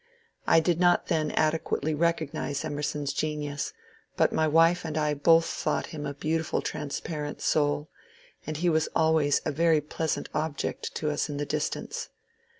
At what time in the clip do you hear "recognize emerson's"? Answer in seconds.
1.93-3.13